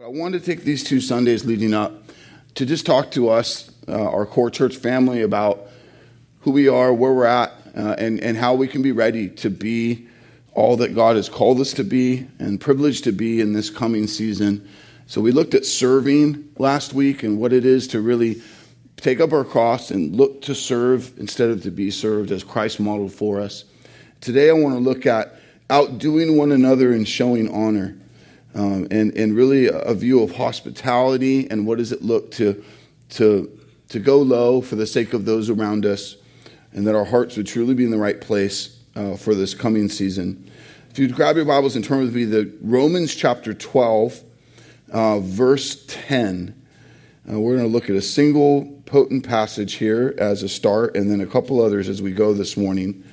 [0.00, 1.92] I wanted to take these two Sundays leading up
[2.54, 5.66] to just talk to us, uh, our core church family, about
[6.42, 9.50] who we are, where we're at, uh, and, and how we can be ready to
[9.50, 10.06] be
[10.54, 14.06] all that God has called us to be and privileged to be in this coming
[14.06, 14.68] season.
[15.08, 18.40] So, we looked at serving last week and what it is to really
[18.98, 22.78] take up our cross and look to serve instead of to be served as Christ
[22.78, 23.64] modeled for us.
[24.20, 25.34] Today, I want to look at
[25.68, 27.96] outdoing one another and showing honor
[28.54, 32.64] um, and, and really a view of hospitality and what does it look to,
[33.10, 33.50] to,
[33.88, 36.16] to go low for the sake of those around us,
[36.72, 39.88] and that our hearts would truly be in the right place uh, for this coming
[39.88, 40.50] season.
[40.90, 44.22] If you'd grab your Bibles and turn with me to Romans chapter 12,
[44.90, 46.54] uh, verse 10.
[47.30, 51.10] Uh, we're going to look at a single potent passage here as a start, and
[51.10, 53.04] then a couple others as we go this morning.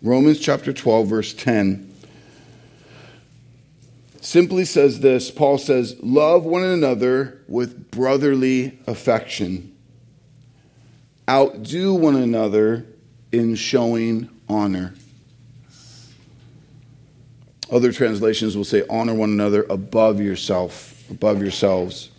[0.00, 1.93] Romans chapter 12, verse 10
[4.24, 9.76] simply says this Paul says, Love one another with brotherly affection,
[11.28, 12.86] outdo one another
[13.30, 14.94] in showing honor.
[17.70, 22.10] Other translations will say, Honor one another above yourself, above yourselves.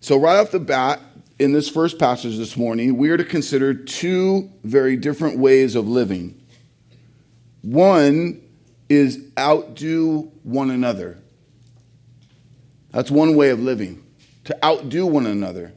[0.00, 1.00] So, right off the bat,
[1.38, 5.88] in this first passage this morning, we are to consider two very different ways of
[5.88, 6.40] living.
[7.62, 8.43] One
[8.88, 11.18] is outdo one another.
[12.90, 14.04] That's one way of living,
[14.44, 15.72] to outdo one another.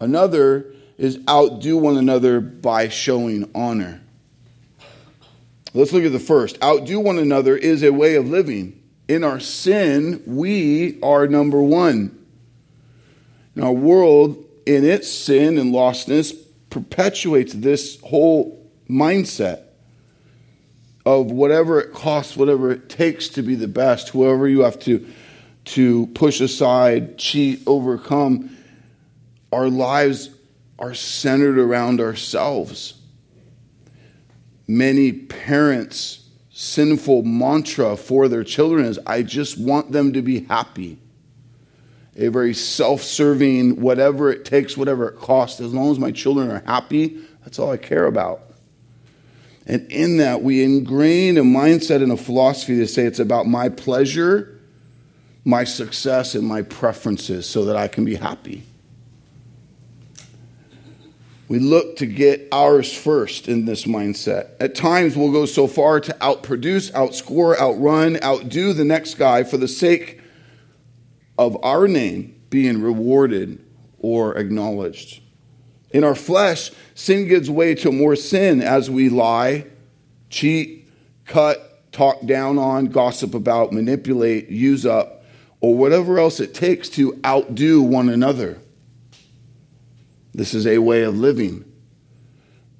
[0.00, 4.00] Another is outdo one another by showing honor.
[5.74, 6.62] Let's look at the first.
[6.62, 8.82] Outdo one another is a way of living.
[9.08, 12.18] In our sin, we are number one.
[13.60, 16.34] Our world, in its sin and lostness,
[16.70, 19.62] perpetuates this whole mindset
[21.04, 25.06] of whatever it costs, whatever it takes to be the best, whoever you have to,
[25.64, 28.56] to push aside, cheat, overcome,
[29.52, 30.30] our lives
[30.78, 32.94] are centered around ourselves.
[34.66, 40.98] Many parents' sinful mantra for their children is I just want them to be happy.
[42.16, 46.50] A very self serving, whatever it takes, whatever it costs, as long as my children
[46.50, 48.51] are happy, that's all I care about.
[49.66, 53.68] And in that, we ingrain a mindset and a philosophy to say it's about my
[53.68, 54.60] pleasure,
[55.44, 58.64] my success, and my preferences so that I can be happy.
[61.48, 64.50] We look to get ours first in this mindset.
[64.58, 69.58] At times, we'll go so far to outproduce, outscore, outrun, outdo the next guy for
[69.58, 70.20] the sake
[71.38, 73.62] of our name being rewarded
[73.98, 75.21] or acknowledged.
[75.92, 79.66] In our flesh, sin gives way to more sin as we lie,
[80.30, 80.88] cheat,
[81.26, 85.24] cut, talk down on, gossip about, manipulate, use up,
[85.60, 88.58] or whatever else it takes to outdo one another.
[90.32, 91.64] This is a way of living.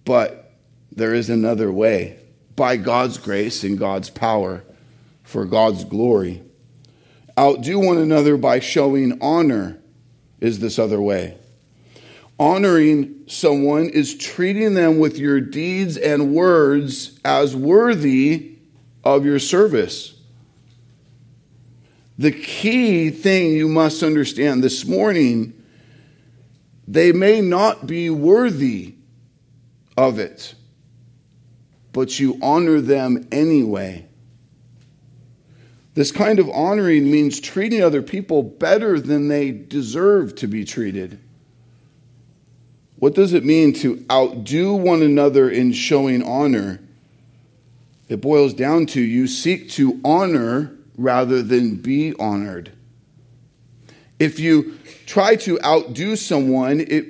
[0.05, 0.53] But
[0.91, 2.19] there is another way
[2.57, 4.65] by God's grace and God's power
[5.23, 6.43] for God's glory.
[7.39, 9.79] Outdo one another by showing honor
[10.41, 11.39] is this other way.
[12.43, 18.57] Honoring someone is treating them with your deeds and words as worthy
[19.05, 20.21] of your service.
[22.19, 25.55] The key thing you must understand this morning
[26.89, 28.97] they may not be worthy
[29.97, 30.57] of it,
[31.93, 34.09] but you honor them anyway.
[35.95, 41.21] This kind of honoring means treating other people better than they deserve to be treated.
[43.03, 46.79] What does it mean to outdo one another in showing honor?
[48.09, 52.71] It boils down to you seek to honor rather than be honored.
[54.21, 57.07] If you try to outdo someone, it,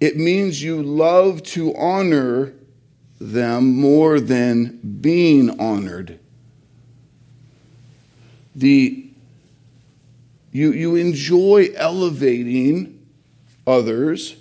[0.00, 2.54] it means you love to honor
[3.20, 6.18] them more than being honored.
[8.56, 9.06] The,
[10.50, 13.06] you, you enjoy elevating
[13.64, 14.34] others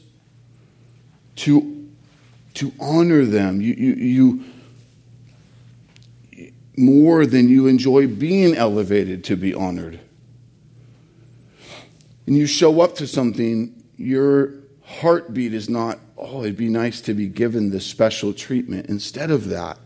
[1.38, 1.90] to,
[2.56, 3.62] to honor them.
[3.62, 4.44] You, you, you
[6.78, 10.00] more than you enjoy being elevated to be honored.
[12.28, 14.54] And you show up to something, your
[14.86, 18.88] heartbeat is not, oh, it'd be nice to be given this special treatment.
[18.88, 19.80] Instead of that,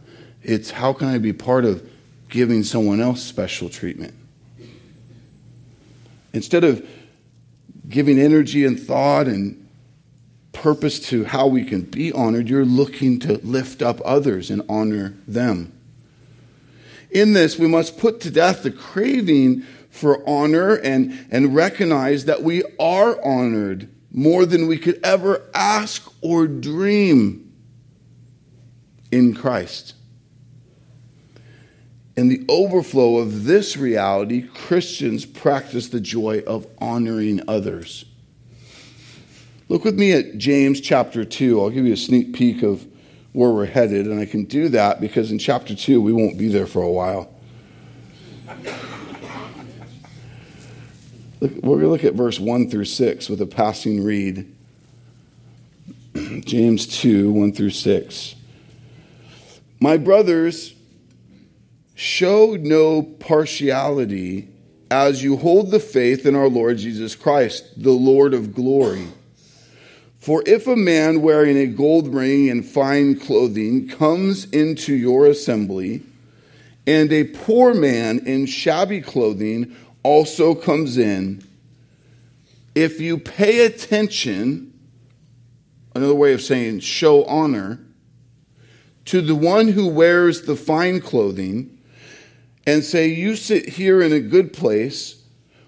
[0.44, 1.88] it's how can I be part of
[2.30, 4.14] giving someone else special treatment?
[6.34, 6.86] Instead of
[7.88, 9.61] giving energy and thought and
[10.54, 15.14] purpose to how we can be honored, you're looking to lift up others and honor
[15.28, 15.72] them.
[17.10, 22.42] In this, we must put to death the craving for honor and, and recognize that
[22.42, 27.54] we are honored more than we could ever ask or dream
[29.12, 29.94] in Christ.
[32.16, 38.06] In the overflow of this reality, Christians practice the joy of honoring others.
[39.72, 41.62] Look with me at James chapter 2.
[41.62, 42.86] I'll give you a sneak peek of
[43.32, 46.50] where we're headed, and I can do that because in chapter 2 we won't be
[46.50, 47.34] there for a while.
[51.40, 54.54] Look, we're going to look at verse 1 through 6 with a passing read.
[56.42, 58.36] James 2 1 through 6.
[59.80, 60.76] My brothers,
[61.96, 64.50] show no partiality
[64.90, 69.08] as you hold the faith in our Lord Jesus Christ, the Lord of glory.
[70.22, 76.04] For if a man wearing a gold ring and fine clothing comes into your assembly,
[76.86, 81.44] and a poor man in shabby clothing also comes in,
[82.76, 84.72] if you pay attention,
[85.96, 87.80] another way of saying show honor,
[89.06, 91.80] to the one who wears the fine clothing,
[92.68, 95.24] and say, You sit here in a good place,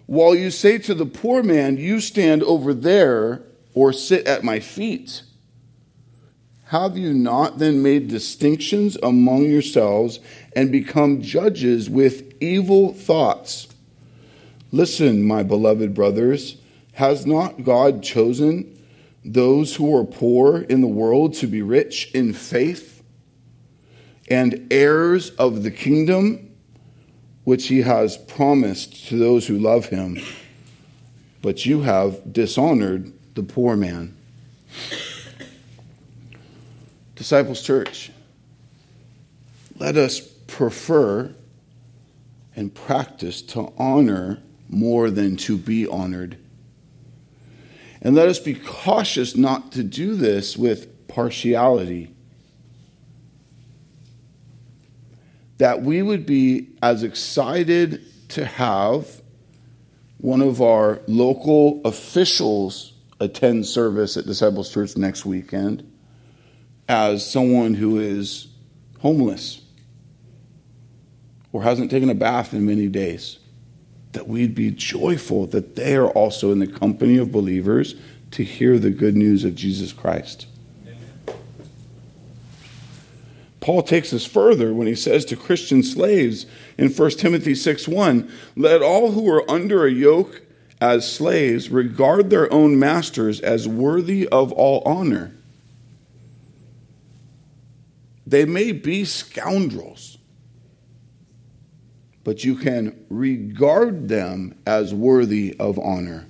[0.05, 3.41] while you say to the poor man, You stand over there
[3.73, 5.23] or sit at my feet?
[6.65, 10.19] Have you not then made distinctions among yourselves
[10.55, 13.67] and become judges with evil thoughts?
[14.71, 16.57] Listen, my beloved brothers,
[16.93, 18.75] has not God chosen
[19.23, 23.03] those who are poor in the world to be rich in faith
[24.27, 26.49] and heirs of the kingdom
[27.43, 30.19] which he has promised to those who love him?
[31.43, 34.15] But you have dishonored the poor man.
[37.15, 38.11] Disciples Church,
[39.77, 41.33] let us prefer
[42.55, 44.39] and practice to honor
[44.69, 46.37] more than to be honored.
[48.01, 52.09] And let us be cautious not to do this with partiality.
[55.57, 59.21] That we would be as excited to have
[60.17, 65.89] one of our local officials attend service at Disciples Church next weekend
[66.87, 68.47] as someone who is
[68.99, 69.61] homeless
[71.51, 73.39] or hasn't taken a bath in many days.
[74.13, 77.95] That we'd be joyful that they are also in the company of believers
[78.31, 80.47] to hear the good news of Jesus Christ.
[83.59, 86.45] Paul takes us further when he says to Christian slaves
[86.77, 90.41] in 1 Timothy 6 1, let all who are under a yoke
[90.83, 95.33] as slaves regard their own masters as worthy of all honor.
[98.27, 100.17] They may be scoundrels,
[102.25, 106.27] but you can regard them as worthy of honor.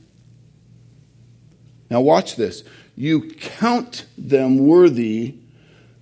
[1.90, 2.64] Now, watch this.
[2.96, 5.34] You count them worthy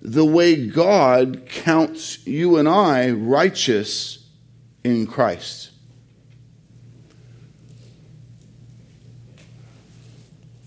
[0.02, 4.26] the way God counts you and I righteous
[4.84, 5.71] in Christ.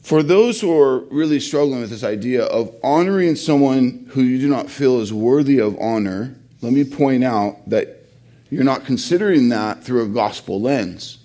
[0.06, 4.48] For those who are really struggling with this idea of honoring someone who you do
[4.48, 8.06] not feel is worthy of honor, let me point out that
[8.52, 11.18] you're not considering that through a gospel lens.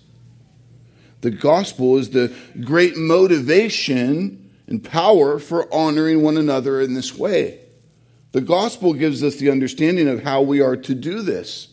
[1.20, 2.34] The gospel is the
[2.64, 7.58] great motivation and power for honoring one another in this way.
[8.32, 11.68] The gospel gives us the understanding of how we are to do this,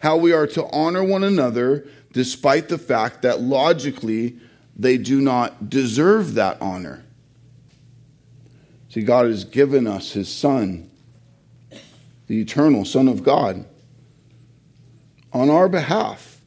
[0.00, 4.40] how we are to honor one another despite the fact that logically
[4.78, 7.04] they do not deserve that honor.
[8.90, 10.88] See, God has given us His Son,
[12.28, 13.66] the eternal Son of God,
[15.32, 16.40] on our behalf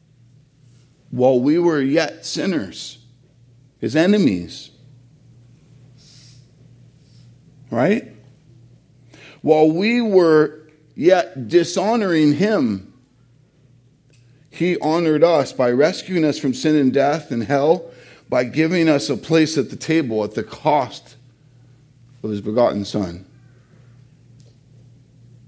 [1.10, 2.98] while we were yet sinners,
[3.78, 4.70] His enemies.
[7.70, 8.12] Right?
[9.42, 12.94] While we were yet dishonoring Him,
[14.50, 17.91] He honored us by rescuing us from sin and death and hell
[18.32, 21.16] by giving us a place at the table at the cost
[22.22, 23.26] of his begotten Son.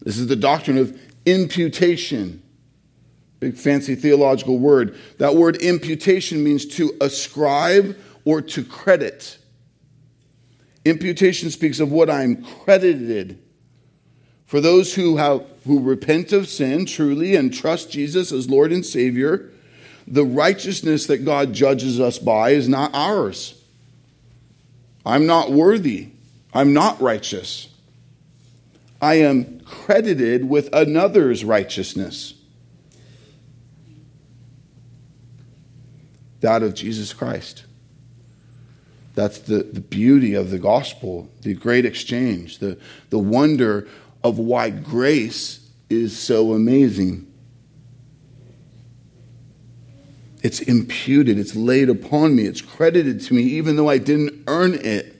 [0.02, 2.42] This is the doctrine of imputation.
[3.40, 4.98] Big fancy theological word.
[5.16, 9.38] That word imputation means to ascribe or to credit.
[10.84, 13.42] Imputation speaks of what I'm credited.
[14.44, 18.84] For those who have who repent of sin truly and trust Jesus as Lord and
[18.84, 19.53] Savior,
[20.06, 23.60] the righteousness that God judges us by is not ours.
[25.06, 26.08] I'm not worthy.
[26.52, 27.68] I'm not righteous.
[29.00, 32.34] I am credited with another's righteousness.
[36.44, 37.64] that of Jesus Christ.
[39.14, 43.88] That's the, the beauty of the gospel, the great exchange, the, the wonder
[44.22, 47.32] of why grace is so amazing.
[50.44, 54.74] It's imputed, it's laid upon me, it's credited to me, even though I didn't earn
[54.74, 55.16] it.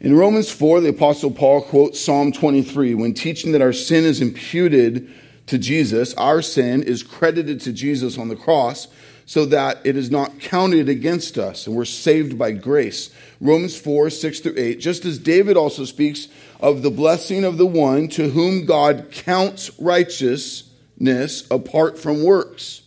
[0.00, 4.20] In Romans 4, the Apostle Paul quotes Psalm 23 when teaching that our sin is
[4.20, 5.08] imputed
[5.46, 8.88] to Jesus, our sin is credited to Jesus on the cross
[9.26, 13.10] so that it is not counted against us and we're saved by grace.
[13.40, 16.26] Romans 4, 6 through 8, just as David also speaks
[16.58, 19.70] of the blessing of the one to whom God counts
[21.00, 22.82] righteousness apart from works.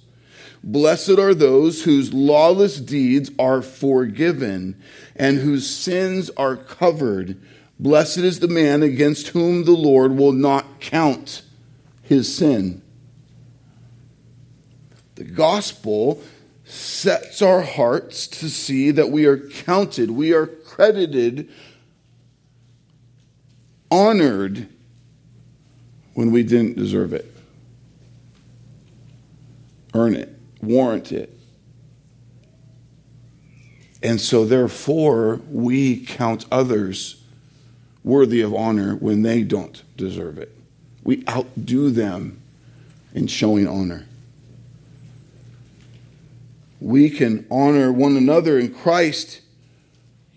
[0.64, 4.82] Blessed are those whose lawless deeds are forgiven
[5.16, 7.42] and whose sins are covered.
[7.80, 11.42] Blessed is the man against whom the Lord will not count
[12.02, 12.82] his sin.
[15.16, 16.22] The gospel
[16.64, 21.50] sets our hearts to see that we are counted, we are credited,
[23.92, 24.70] honored
[26.14, 27.33] when we didn't deserve it,
[29.94, 30.34] earn it
[30.64, 31.38] warrant it.
[34.02, 37.22] And so, therefore, we count others
[38.04, 40.56] worthy of honor when they don't deserve it.
[41.04, 42.42] We outdo them
[43.14, 44.06] in showing honor.
[46.82, 49.42] We can honor one another in Christ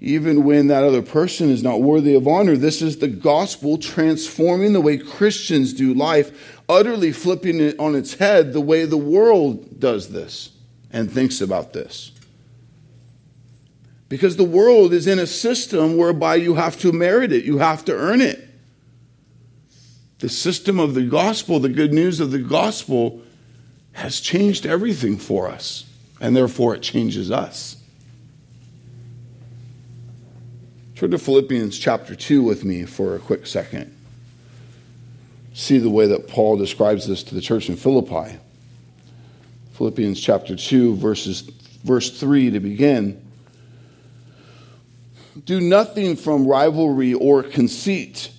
[0.01, 2.57] even when that other person is not worthy of honor.
[2.57, 8.15] This is the gospel transforming the way Christians do life, utterly flipping it on its
[8.15, 10.51] head the way the world does this
[10.93, 12.13] and thinks about this.
[14.09, 17.85] Because the world is in a system whereby you have to merit it, you have
[17.87, 18.43] to earn it.
[20.19, 23.23] The system of the gospel, the good news of the gospel,
[23.93, 25.85] has changed everything for us,
[26.21, 27.77] and therefore it changes us.
[30.97, 33.95] Turn to Philippians chapter 2 with me for a quick second.
[35.53, 38.39] See the way that Paul describes this to the church in Philippi.
[39.75, 41.43] Philippians chapter 2, verses,
[41.85, 43.23] verse 3 to begin.
[45.45, 48.31] Do nothing from rivalry or conceit,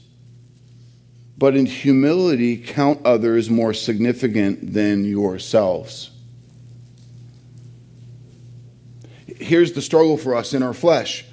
[1.37, 6.09] but in humility count others more significant than yourselves.
[9.27, 11.23] Here's the struggle for us in our flesh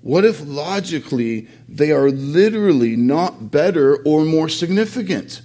[0.00, 5.42] what if logically they are literally not better or more significant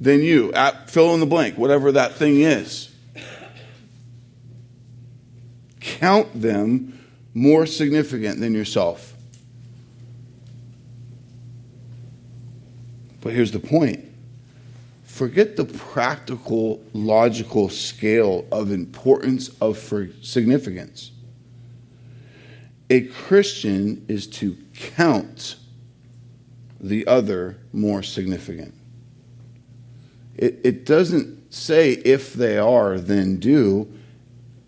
[0.00, 0.52] than you?
[0.52, 2.90] At fill in the blank, whatever that thing is.
[5.80, 6.98] Count them
[7.34, 9.14] more significant than yourself.
[13.20, 14.04] But here's the point
[15.04, 19.78] forget the practical, logical scale of importance of
[20.22, 21.12] significance
[22.90, 25.56] a Christian is to count
[26.80, 28.74] the other more significant.
[30.36, 33.90] It, it doesn't say if they are, then do.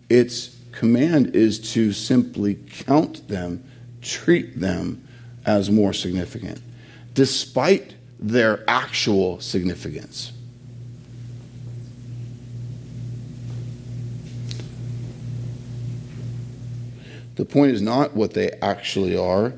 [0.09, 3.63] Its command is to simply count them,
[4.01, 5.07] treat them
[5.45, 6.61] as more significant,
[7.13, 10.31] despite their actual significance.
[17.37, 19.53] The point is not what they actually are,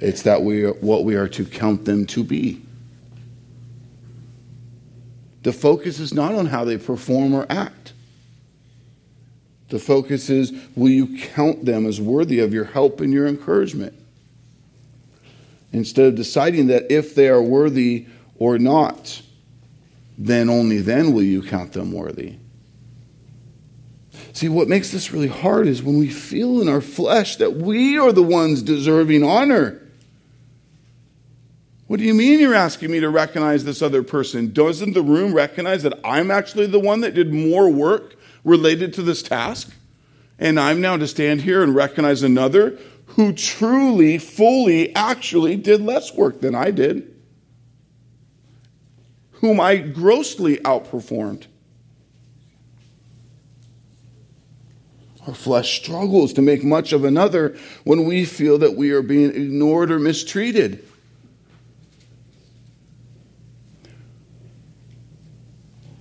[0.00, 2.62] it's that we are, what we are to count them to be.
[5.42, 7.94] The focus is not on how they perform or act.
[9.70, 13.94] The focus is will you count them as worthy of your help and your encouragement?
[15.72, 19.22] Instead of deciding that if they are worthy or not,
[20.18, 22.36] then only then will you count them worthy.
[24.32, 27.98] See, what makes this really hard is when we feel in our flesh that we
[27.98, 29.78] are the ones deserving honor.
[31.86, 34.52] What do you mean you're asking me to recognize this other person?
[34.52, 39.02] Doesn't the room recognize that I'm actually the one that did more work related to
[39.02, 39.70] this task?
[40.38, 46.14] And I'm now to stand here and recognize another who truly, fully, actually did less
[46.14, 47.14] work than I did,
[49.32, 51.46] whom I grossly outperformed.
[55.26, 59.30] Our flesh struggles to make much of another when we feel that we are being
[59.30, 60.84] ignored or mistreated.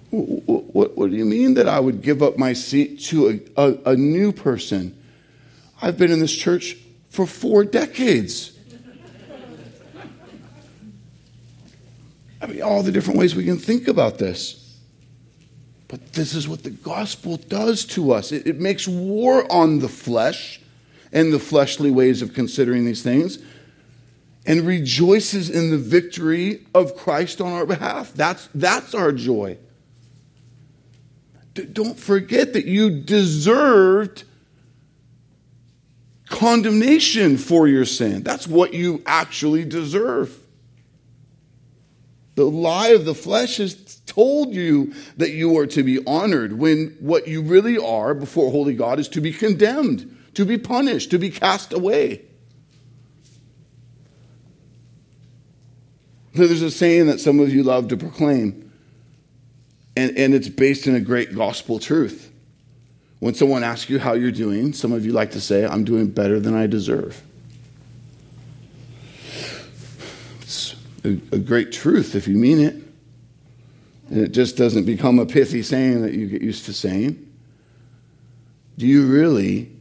[0.09, 3.91] What, what, do you mean that I would give up my seat to a, a,
[3.91, 4.97] a new person?
[5.81, 6.77] I've been in this church
[7.09, 8.57] for four decades.
[12.41, 14.60] I mean, all the different ways we can think about this.
[15.91, 19.89] But this is what the gospel does to us it, it makes war on the
[19.89, 20.61] flesh
[21.11, 23.39] and the fleshly ways of considering these things
[24.45, 28.13] and rejoices in the victory of Christ on our behalf.
[28.13, 29.57] That's, that's our joy.
[31.53, 34.23] D- don't forget that you deserved
[36.27, 38.23] condemnation for your sin.
[38.23, 40.40] That's what you actually deserve.
[42.35, 46.95] The lie of the flesh has told you that you are to be honored when
[46.99, 51.17] what you really are before holy God is to be condemned, to be punished, to
[51.17, 52.21] be cast away.
[56.33, 58.71] There's a saying that some of you love to proclaim,
[59.97, 62.31] and, and it's based in a great gospel truth.
[63.19, 66.09] When someone asks you how you're doing, some of you like to say, I'm doing
[66.09, 67.21] better than I deserve.
[71.03, 72.75] A, a great truth if you mean it.
[74.09, 77.27] And it just doesn't become a pithy saying that you get used to saying.
[78.77, 79.71] Do you really,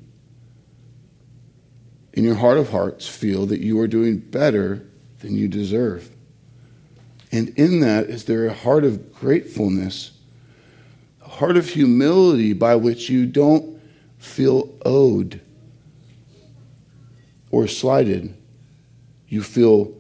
[2.12, 4.86] in your heart of hearts, feel that you are doing better
[5.18, 6.10] than you deserve?
[7.32, 10.12] And in that, is there a heart of gratefulness,
[11.24, 13.80] a heart of humility by which you don't
[14.18, 15.40] feel owed
[17.50, 18.34] or slighted?
[19.28, 19.94] You feel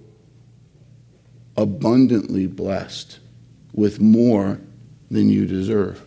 [1.56, 3.18] abundantly blessed
[3.72, 4.60] with more
[5.10, 6.06] than you deserve.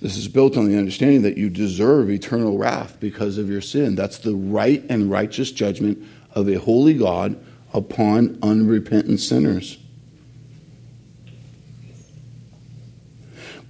[0.00, 3.96] This is built on the understanding that you deserve eternal wrath because of your sin.
[3.96, 7.38] That's the right and righteous judgment of a holy God
[7.74, 9.78] upon unrepentant sinners.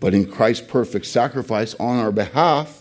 [0.00, 2.77] But in Christ's perfect sacrifice on our behalf,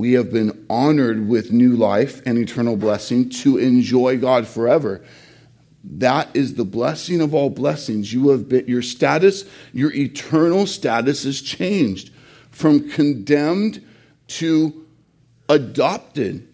[0.00, 5.04] we have been honored with new life and eternal blessing to enjoy God forever.
[5.84, 8.10] That is the blessing of all blessings.
[8.10, 12.14] You have been, your status, your eternal status is changed
[12.50, 13.86] from condemned
[14.28, 14.86] to
[15.50, 16.48] adopted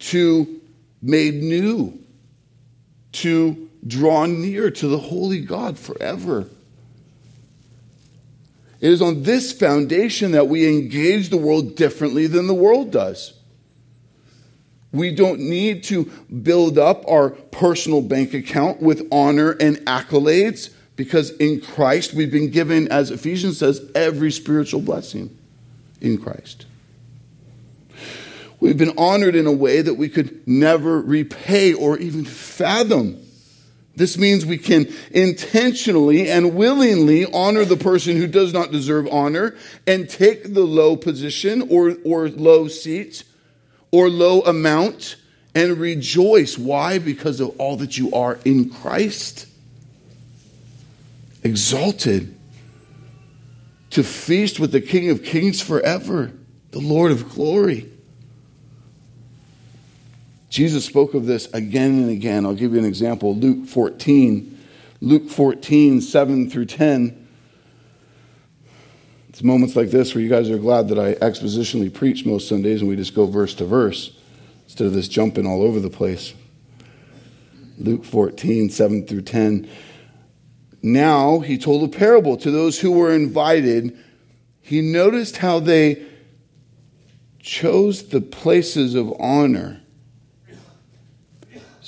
[0.00, 0.60] to
[1.00, 2.00] made new
[3.12, 6.48] to draw near to the holy God forever.
[8.80, 13.34] It is on this foundation that we engage the world differently than the world does.
[14.92, 16.04] We don't need to
[16.42, 22.50] build up our personal bank account with honor and accolades because in Christ we've been
[22.50, 25.36] given, as Ephesians says, every spiritual blessing
[26.00, 26.66] in Christ.
[28.60, 33.24] We've been honored in a way that we could never repay or even fathom.
[33.98, 39.56] This means we can intentionally and willingly honor the person who does not deserve honor
[39.88, 43.24] and take the low position or, or low seat
[43.90, 45.16] or low amount
[45.52, 46.56] and rejoice.
[46.56, 47.00] Why?
[47.00, 49.48] Because of all that you are in Christ.
[51.42, 52.36] Exalted
[53.90, 56.30] to feast with the King of Kings forever,
[56.70, 57.90] the Lord of glory.
[60.48, 62.46] Jesus spoke of this again and again.
[62.46, 63.34] I'll give you an example.
[63.34, 64.58] Luke 14.
[65.00, 67.28] Luke 14, 7 through 10.
[69.28, 72.80] It's moments like this where you guys are glad that I expositionally preach most Sundays
[72.80, 74.16] and we just go verse to verse
[74.64, 76.34] instead of this jumping all over the place.
[77.78, 79.68] Luke 14, 7 through 10.
[80.82, 83.96] Now he told a parable to those who were invited.
[84.60, 86.04] He noticed how they
[87.40, 89.80] chose the places of honor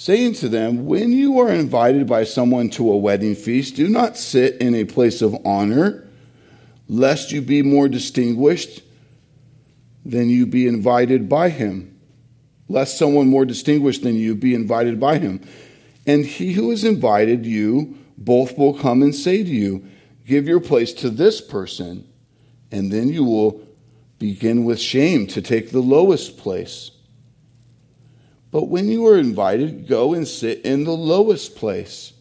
[0.01, 4.17] saying to them, When you are invited by someone to a wedding feast, do not
[4.17, 6.09] sit in a place of honor,
[6.89, 8.81] lest you be more distinguished
[10.03, 12.01] than you be invited by him.
[12.67, 15.47] Lest someone more distinguished than you be invited by him.
[16.07, 19.85] And he who has invited you, both will come and say to you,
[20.25, 22.09] Give your place to this person,
[22.73, 23.61] and then you will
[24.19, 26.91] begin with shame to take the lowest place.
[28.51, 32.13] But when you are invited, go and sit in the lowest place,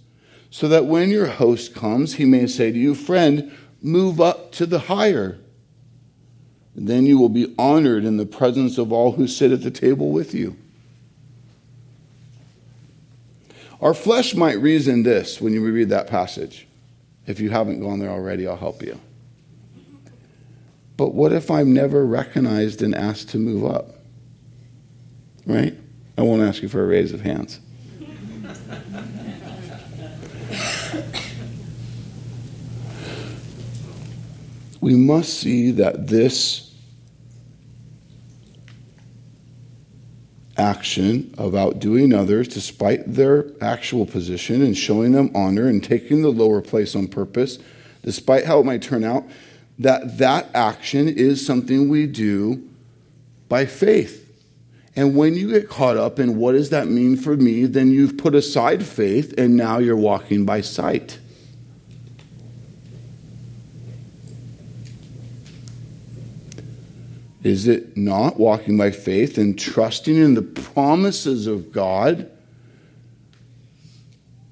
[0.52, 4.66] so that when your host comes, he may say to you, Friend, move up to
[4.66, 5.40] the higher.
[6.76, 10.12] Then you will be honored in the presence of all who sit at the table
[10.12, 10.56] with you.
[13.82, 16.68] Our flesh might reason this when you read that passage.
[17.26, 19.00] If you haven't gone there already, I'll help you.
[20.98, 23.96] But what if I'm never recognized and asked to move up?
[25.46, 25.78] Right?
[26.20, 27.62] I won't ask you for a raise of hands.
[34.82, 36.76] we must see that this
[40.58, 46.34] action of outdoing others despite their actual position and showing them honor and taking the
[46.34, 47.60] lower place on purpose,
[48.04, 49.24] despite how it might turn out,
[49.78, 52.68] that that action is something we do
[53.48, 54.29] by faith.
[54.96, 58.18] And when you get caught up in what does that mean for me, then you've
[58.18, 61.20] put aside faith and now you're walking by sight.
[67.44, 72.30] Is it not walking by faith and trusting in the promises of God,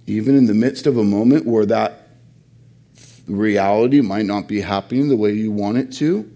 [0.05, 2.07] even in the midst of a moment where that
[3.27, 6.31] reality might not be happening the way you want it to?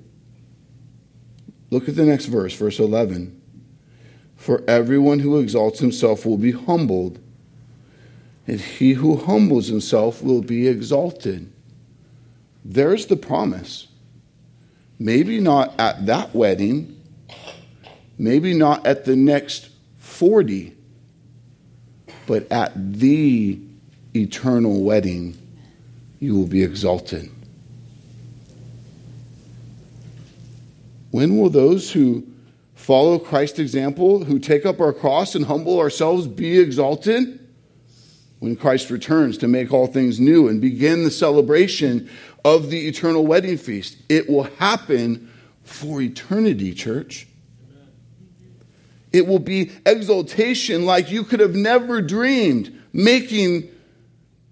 [1.69, 3.40] Look at the next verse, verse 11.
[4.41, 7.19] For everyone who exalts himself will be humbled,
[8.47, 11.53] and he who humbles himself will be exalted.
[12.65, 13.85] There's the promise.
[14.97, 16.99] Maybe not at that wedding,
[18.17, 20.75] maybe not at the next 40,
[22.25, 23.59] but at the
[24.15, 25.37] eternal wedding,
[26.19, 27.29] you will be exalted.
[31.11, 32.25] When will those who
[32.91, 37.39] follow Christ's example, who take up our cross and humble ourselves, be exalted?
[38.39, 42.09] When Christ returns to make all things new and begin the celebration
[42.43, 43.95] of the eternal wedding feast.
[44.09, 45.31] It will happen
[45.63, 47.29] for eternity, church.
[49.13, 53.69] It will be exaltation like you could have never dreamed, making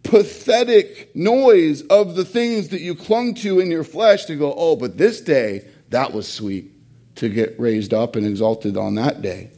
[0.03, 4.77] pathetic noise of the things that you clung to in your flesh to go, oh,
[4.77, 6.71] but this day, that was sweet
[7.19, 9.49] to get raised up and exalted on that day.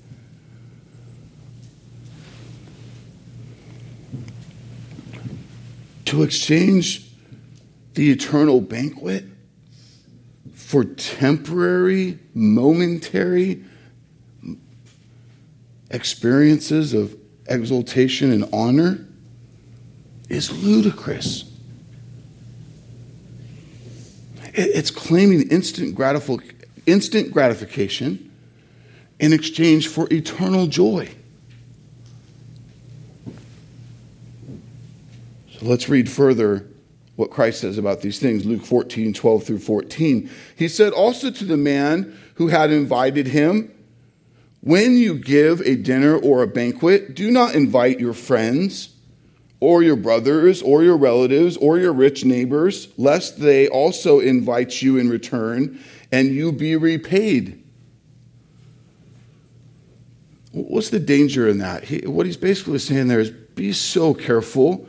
[6.06, 7.08] To exchange
[7.94, 9.26] the eternal banquet
[10.56, 13.64] for temporary, momentary
[15.92, 17.16] experiences of
[17.48, 19.06] exaltation and honor
[20.30, 21.44] is ludicrous.
[24.56, 26.51] It's claiming instant, gratif-
[26.86, 28.32] instant gratification
[29.20, 31.10] in exchange for eternal joy.
[35.54, 36.68] So let's read further
[37.16, 38.46] what Christ says about these things.
[38.46, 40.30] Luke 14, 12 through 14.
[40.56, 43.72] He said also to the man who had invited him,
[44.62, 48.96] When you give a dinner or a banquet, do not invite your friends
[49.60, 54.98] or your brothers or your relatives or your rich neighbors, lest they also invite you
[54.98, 55.80] in return
[56.12, 57.64] and you be repaid.
[60.52, 61.86] What's the danger in that?
[61.86, 64.88] He, what he's basically saying there is be so careful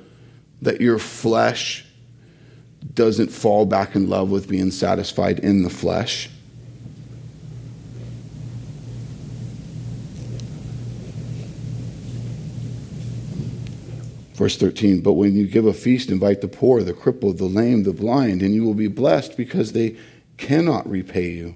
[0.60, 1.86] that your flesh
[2.94, 6.28] doesn't fall back in love with being satisfied in the flesh.
[14.34, 17.84] Verse 13, but when you give a feast, invite the poor, the crippled, the lame,
[17.84, 19.96] the blind, and you will be blessed because they
[20.46, 21.54] cannot repay you.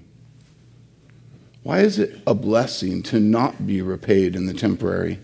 [1.63, 5.19] Why is it a blessing to not be repaid in the temporary?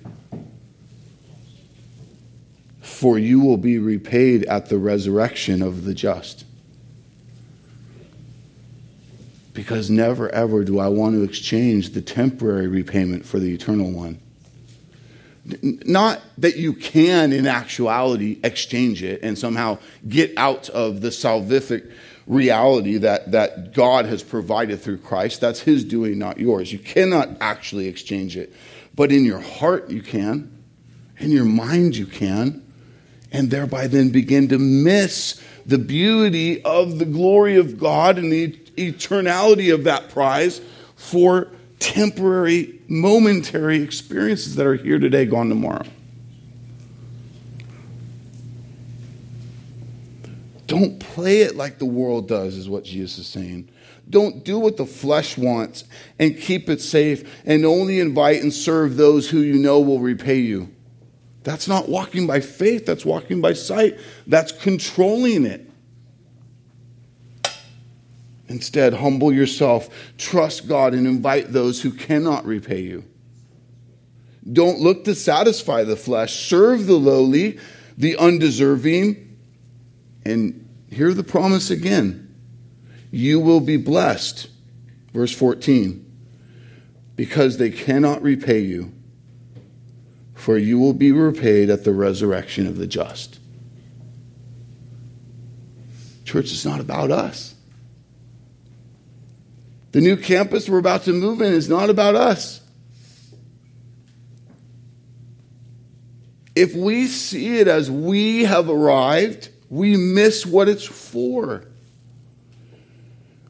[3.03, 6.45] for you will be repaid at the resurrection of the just.
[9.53, 14.19] Because never ever do I want to exchange the temporary repayment for the eternal one.
[15.61, 21.91] Not that you can, in actuality, exchange it and somehow get out of the salvific
[22.27, 25.41] reality that, that God has provided through Christ.
[25.41, 26.71] That's His doing, not yours.
[26.71, 28.53] You cannot actually exchange it.
[28.95, 30.63] But in your heart, you can.
[31.17, 32.63] In your mind, you can
[33.33, 38.51] and thereby then begin to miss the beauty of the glory of God and the
[38.77, 40.61] eternality of that prize
[40.95, 45.85] for temporary, momentary experiences that are here today, gone tomorrow.
[50.73, 53.69] Don't play it like the world does, is what Jesus is saying.
[54.09, 55.83] Don't do what the flesh wants
[56.17, 60.39] and keep it safe and only invite and serve those who you know will repay
[60.39, 60.73] you.
[61.43, 63.99] That's not walking by faith, that's walking by sight.
[64.25, 65.69] That's controlling it.
[68.47, 73.03] Instead, humble yourself, trust God, and invite those who cannot repay you.
[74.51, 77.59] Don't look to satisfy the flesh, serve the lowly,
[77.95, 79.37] the undeserving.
[80.25, 80.62] And
[80.93, 82.19] hear the promise again
[83.11, 84.47] you will be blessed.
[85.13, 85.99] Verse 14
[87.15, 88.91] because they cannot repay you
[90.33, 93.39] for you will be repaid at the resurrection of the just.
[96.25, 97.53] Church is not about us.
[99.91, 102.63] The new campus we're about to move in is not about us.
[106.55, 111.65] if we see it as we have arrived, we miss what it's for.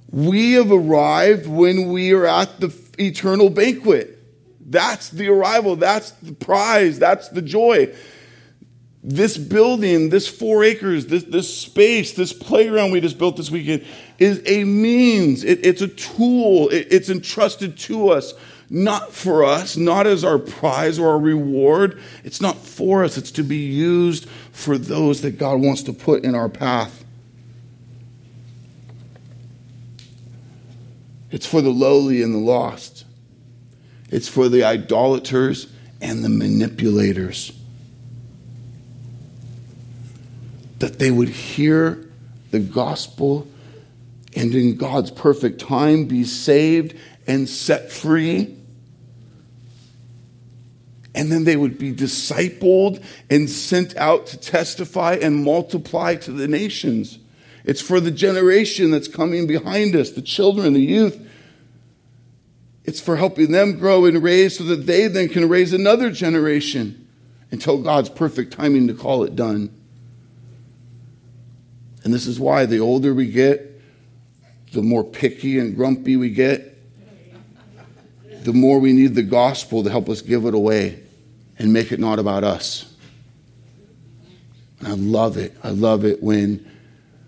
[0.10, 4.24] We have arrived when we are at the eternal banquet.
[4.66, 5.76] That's the arrival.
[5.76, 6.98] That's the prize.
[6.98, 7.94] That's the joy.
[9.04, 13.86] This building, this four acres, this, this space, this playground we just built this weekend
[14.18, 15.44] is a means.
[15.44, 16.70] It, it's a tool.
[16.70, 18.34] It, it's entrusted to us,
[18.70, 22.00] not for us, not as our prize or our reward.
[22.24, 23.18] It's not for us.
[23.18, 27.04] It's to be used for those that God wants to put in our path.
[31.32, 33.04] It's for the lowly and the lost.
[34.10, 37.52] It's for the idolaters and the manipulators.
[40.78, 42.08] That they would hear
[42.52, 43.48] the gospel
[44.36, 48.56] and in God's perfect time be saved and set free.
[51.16, 56.48] And then they would be discipled and sent out to testify and multiply to the
[56.48, 57.20] nations.
[57.66, 61.20] It's for the generation that's coming behind us, the children, the youth,
[62.86, 67.08] it's for helping them grow and raise so that they then can raise another generation
[67.52, 69.74] until God's perfect timing to call it done.
[72.04, 73.82] And this is why the older we get,
[74.74, 76.78] the more picky and grumpy we get,
[78.44, 81.03] the more we need the gospel to help us give it away
[81.58, 82.94] and make it not about us.
[84.80, 85.56] And I love it.
[85.64, 86.70] I love it when,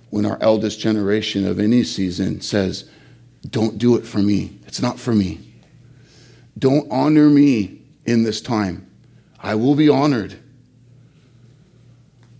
[0.09, 2.89] when our eldest generation of any season says,
[3.49, 4.59] Don't do it for me.
[4.67, 5.53] It's not for me.
[6.57, 8.89] Don't honor me in this time.
[9.39, 10.39] I will be honored.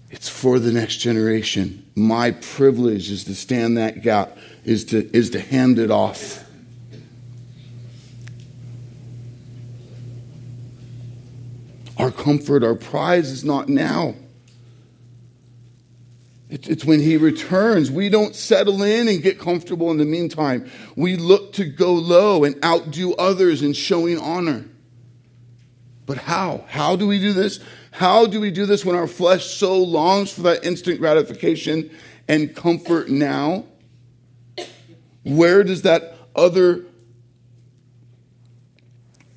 [0.10, 1.86] It's for the next generation.
[1.96, 6.45] My privilege is to stand that gap, is to, is to hand it off.
[12.26, 14.16] Comfort, our prize is not now.
[16.50, 17.92] It's when he returns.
[17.92, 20.70] We don't settle in and get comfortable in the meantime.
[20.96, 24.66] We look to go low and outdo others in showing honor.
[26.08, 26.66] But how?
[26.68, 27.60] How do we do this?
[27.92, 31.92] How do we do this when our flesh so longs for that instant gratification
[32.28, 33.66] and comfort now?
[35.24, 36.86] Where does that other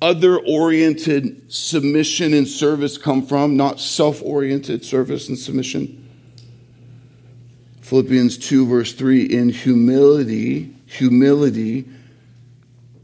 [0.01, 6.07] other oriented submission and service come from, not self oriented service and submission?
[7.81, 11.85] Philippians 2, verse 3 in humility, humility,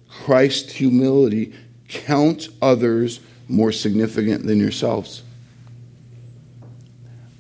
[0.08, 1.54] Christ humility,
[1.88, 5.24] count others more significant than yourselves.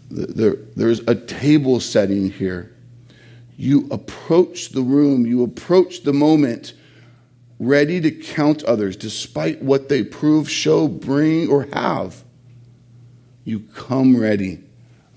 [0.09, 2.71] There, there's a table setting here.
[3.57, 6.73] You approach the room, you approach the moment
[7.59, 12.23] ready to count others despite what they prove, show, bring, or have.
[13.43, 14.61] You come ready.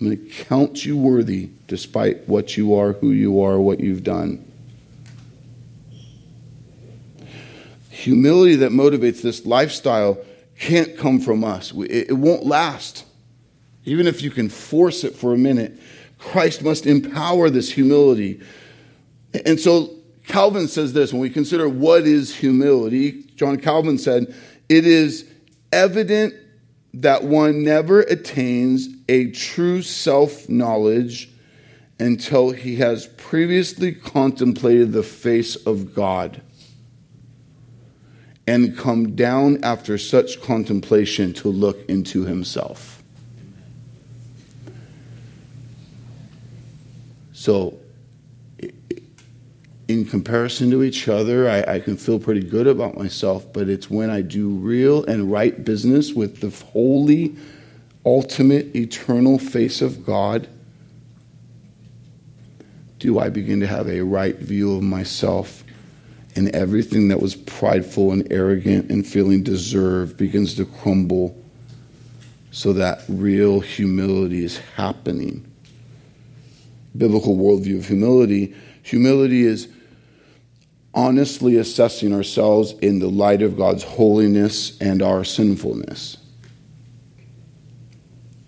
[0.01, 4.05] I'm going to count you worthy despite what you are, who you are, what you've
[4.05, 4.45] done.
[7.91, 10.19] Humility that motivates this lifestyle
[10.59, 13.05] can't come from us, it won't last.
[13.85, 15.79] Even if you can force it for a minute,
[16.19, 18.41] Christ must empower this humility.
[19.47, 19.98] And so
[20.29, 24.35] Calvin says this when we consider what is humility, John Calvin said,
[24.69, 25.27] it is
[25.73, 26.35] evident
[26.95, 31.31] that one never attains a true self knowledge
[31.99, 36.43] until he has previously contemplated the face of God
[38.47, 43.03] and come down after such contemplation to look into himself.
[47.33, 47.79] So,
[49.89, 53.89] in comparison to each other, I, I, can feel pretty good about myself, but it's
[53.89, 57.35] when I do real and right business with the holy,
[58.05, 60.47] ultimate, eternal face of God
[62.99, 65.63] do I begin to have a right view of myself,
[66.35, 71.37] and everything that was prideful and arrogant and feeling deserved begins to crumble
[72.51, 75.45] so that real humility is happening.
[76.97, 79.69] Biblical worldview of humility humility is
[80.99, 86.17] honestly assessing ourselves in the light of God's holiness and our sinfulness.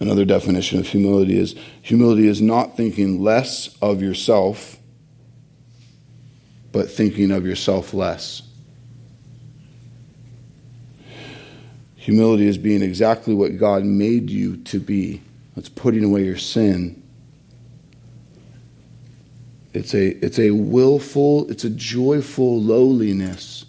[0.01, 4.81] Another definition of humility is humility is not thinking less of yourself,
[6.73, 8.43] but thinking of yourself less.
[11.95, 15.23] Humility is being exactly what God made you to be.
[15.55, 17.00] It's putting away your sin.
[19.73, 23.67] It's a, it's a willful, it's a joyful lowliness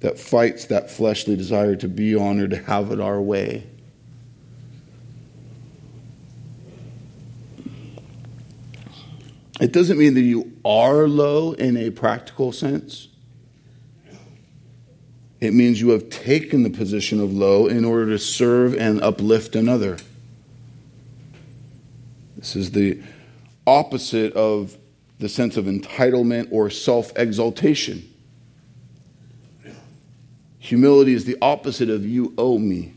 [0.00, 3.66] that fights that fleshly desire to be honored, to have it our way.
[9.60, 13.08] It doesn't mean that you are low in a practical sense.
[15.40, 19.56] It means you have taken the position of low in order to serve and uplift
[19.56, 19.98] another.
[22.36, 23.02] This is the
[23.68, 24.78] opposite of
[25.18, 28.02] the sense of entitlement or self exaltation.
[30.58, 32.94] Humility is the opposite of you owe me.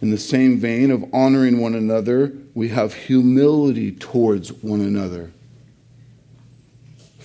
[0.00, 5.32] In the same vein of honoring one another, we have humility towards one another.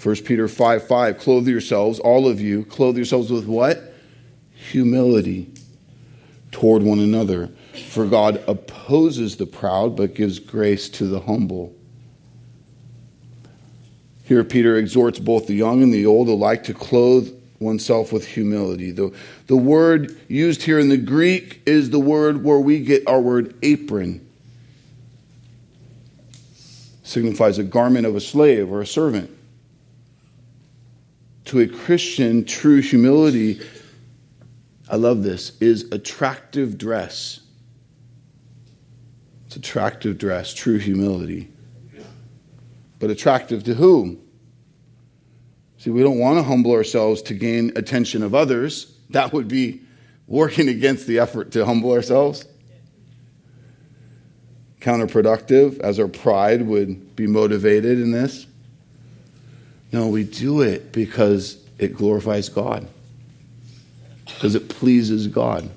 [0.02, 3.94] 1 Peter 5 5, clothe yourselves, all of you, clothe yourselves with what?
[4.72, 5.52] Humility
[6.52, 7.50] toward one another.
[7.74, 11.74] For God opposes the proud, but gives grace to the humble.
[14.24, 18.92] Here, Peter exhorts both the young and the old alike to clothe oneself with humility.
[18.92, 19.14] The,
[19.48, 23.56] the word used here in the Greek is the word where we get our word
[23.64, 24.28] apron.
[27.04, 29.30] signifies a garment of a slave or a servant.
[31.46, 33.62] To a Christian, true humility,
[34.90, 37.42] I love this, is attractive dress.
[39.54, 41.48] It's attractive dress, true humility.
[42.98, 44.20] But attractive to whom?
[45.78, 48.92] See, we don't want to humble ourselves to gain attention of others.
[49.12, 49.82] That would be
[50.26, 52.46] working against the effort to humble ourselves.
[54.82, 58.48] Counterproductive, as our pride would be motivated in this.
[59.92, 62.88] No, we do it because it glorifies God,
[64.26, 65.70] because it pleases God.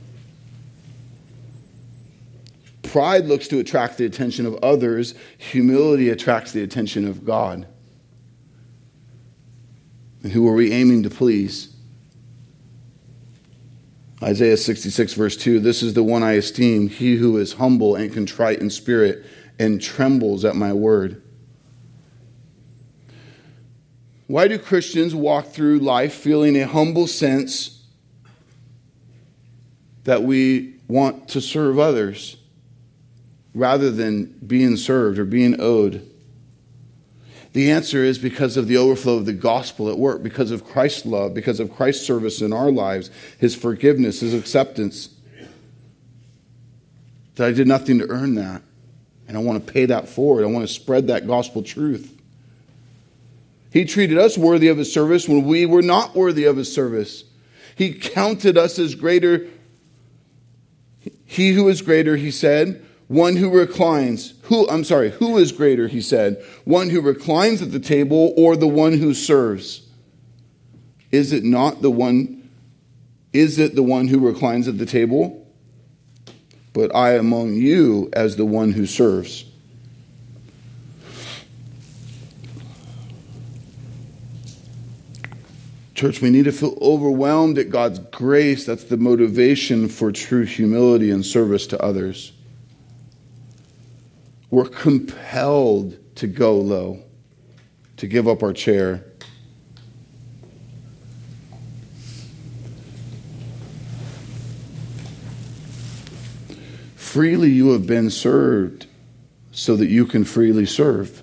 [2.97, 7.69] Pride looks to attract the attention of others, humility attracts the attention of God.
[10.23, 11.77] And who are we aiming to please?
[14.23, 18.11] Isaiah 66, verse 2 This is the one I esteem, he who is humble and
[18.11, 19.27] contrite in spirit
[19.59, 21.23] and trembles at my word.
[24.27, 27.85] Why do Christians walk through life feeling a humble sense
[30.05, 32.39] that we want to serve others
[33.57, 36.09] rather than being served or being owed?
[37.55, 41.07] The answer is because of the overflow of the gospel at work, because of Christ's
[41.07, 45.09] love, because of Christ's service in our lives, his forgiveness, his acceptance.
[47.37, 48.61] That I did nothing to earn that.
[49.27, 50.45] And I want to pay that forward.
[50.45, 52.13] I want to spread that gospel truth.
[53.73, 57.25] He treated us worthy of his service when we were not worthy of his service.
[57.75, 59.47] He counted us as greater.
[61.25, 65.89] He who is greater, he said, one who reclines, who, I'm sorry, who is greater,
[65.89, 69.87] he said, one who reclines at the table or the one who serves?
[71.13, 72.51] Is it not the one,
[73.33, 75.47] is it the one who reclines at the table?
[76.73, 79.45] But I among you as the one who serves.
[85.95, 88.67] Church, we need to feel overwhelmed at God's grace.
[88.67, 92.33] That's the motivation for true humility and service to others.
[94.51, 97.03] We're compelled to go low,
[97.97, 99.05] to give up our chair.
[106.95, 108.87] Freely you have been served
[109.51, 111.23] so that you can freely serve.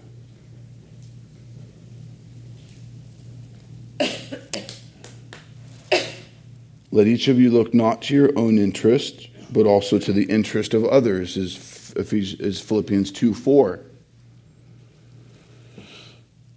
[6.91, 10.75] Let each of you look not to your own interest, but also to the interest
[10.75, 11.55] of others, is
[11.95, 13.79] is Philippians 2 4.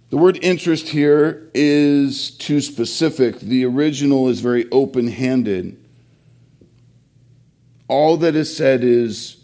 [0.09, 3.39] The word interest here is too specific.
[3.39, 5.83] The original is very open handed.
[7.89, 9.43] All that is said is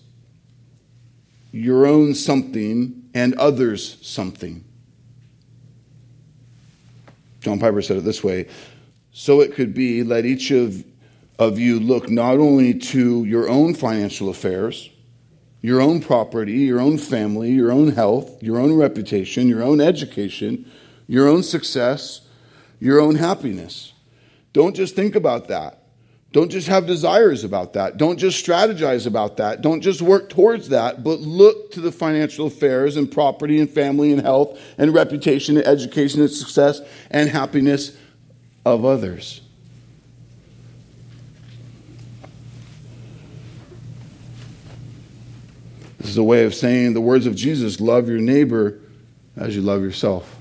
[1.52, 4.64] your own something and others something.
[7.42, 8.48] John Piper said it this way
[9.12, 10.86] So it could be, let each of,
[11.38, 14.90] of you look not only to your own financial affairs,
[15.64, 20.70] your own property, your own family, your own health, your own reputation, your own education,
[21.08, 22.28] your own success,
[22.82, 23.94] your own happiness.
[24.52, 25.80] Don't just think about that.
[26.34, 27.96] Don't just have desires about that.
[27.96, 29.62] Don't just strategize about that.
[29.62, 34.12] Don't just work towards that, but look to the financial affairs and property and family
[34.12, 37.96] and health and reputation and education and success and happiness
[38.66, 39.43] of others.
[46.04, 48.78] This is a way of saying the words of Jesus love your neighbor
[49.38, 50.38] as you love yourself.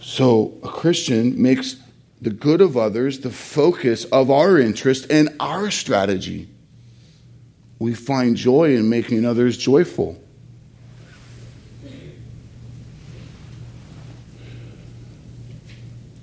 [0.00, 1.76] So a Christian makes
[2.22, 6.48] the good of others the focus of our interest and our strategy.
[7.78, 10.18] we find joy in making others joyful.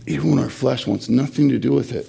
[0.08, 2.08] Even when our flesh wants nothing to do with it.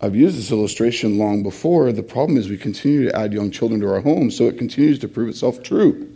[0.00, 1.90] I've used this illustration long before.
[1.90, 4.98] The problem is we continue to add young children to our homes, so it continues
[5.00, 6.14] to prove itself true.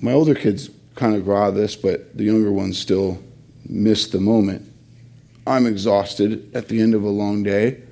[0.00, 3.22] My older kids kind of grow this, but the younger ones still
[3.68, 4.70] miss the moment.
[5.46, 7.82] I'm exhausted at the end of a long day,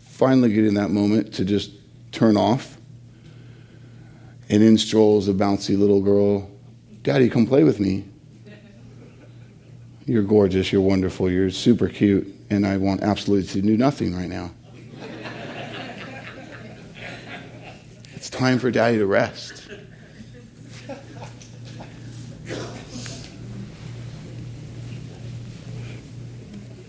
[0.00, 1.70] finally getting that moment to just
[2.10, 2.78] turn off.
[4.48, 6.50] And in strolls a bouncy little girl.
[7.02, 8.04] Daddy, come play with me.
[10.06, 14.28] You're gorgeous, you're wonderful, you're super cute, and I want absolutely to do nothing right
[14.28, 14.52] now.
[18.14, 19.68] it's time for daddy to rest.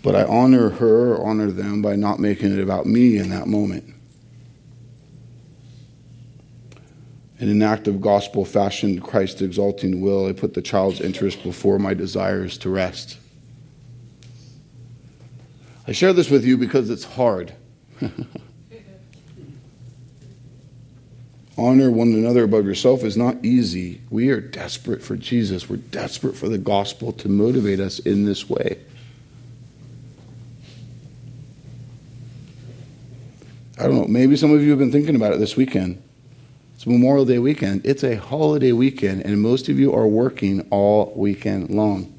[0.04, 3.97] But I honor her, honor them by not making it about me in that moment.
[7.40, 11.78] In an act of gospel fashioned Christ exalting will, I put the child's interest before
[11.78, 13.20] my desires to rest.
[15.88, 17.54] I share this with you because it's hard.
[21.58, 24.02] Honor one another above yourself is not easy.
[24.10, 25.70] We are desperate for Jesus.
[25.70, 28.80] We're desperate for the gospel to motivate us in this way.
[33.80, 36.02] I don't know, maybe some of you have been thinking about it this weekend.
[36.78, 37.88] It's Memorial Day weekend.
[37.88, 42.14] It's a holiday weekend, and most of you are working all weekend long.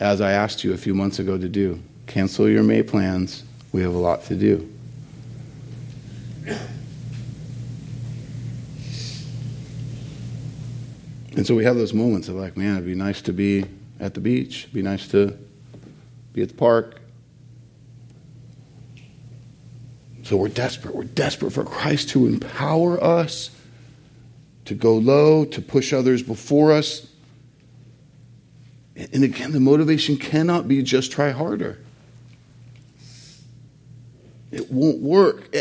[0.00, 3.44] As I asked you a few months ago to do, cancel your May plans.
[3.70, 4.68] We have a lot to do.
[11.36, 13.64] And so we have those moments of like, man, it'd be nice to be
[14.00, 15.38] at the beach, it'd be nice to
[16.32, 16.99] be at the park,
[20.30, 20.94] So we're desperate.
[20.94, 23.50] We're desperate for Christ to empower us
[24.64, 27.08] to go low, to push others before us.
[28.94, 31.80] And again, the motivation cannot be just try harder.
[34.52, 35.52] It won't work.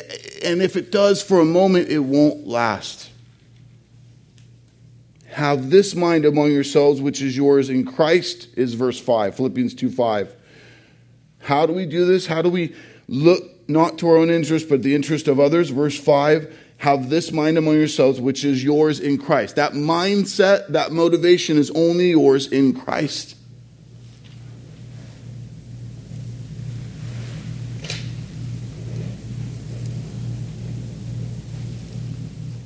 [0.43, 3.09] And if it does for a moment, it won't last.
[5.29, 9.89] Have this mind among yourselves, which is yours in Christ, is verse 5, Philippians 2
[9.89, 10.35] 5.
[11.39, 12.27] How do we do this?
[12.27, 12.75] How do we
[13.07, 15.69] look not to our own interest, but the interest of others.
[15.69, 19.55] Verse 5 Have this mind among yourselves, which is yours in Christ.
[19.55, 23.35] That mindset, that motivation is only yours in Christ.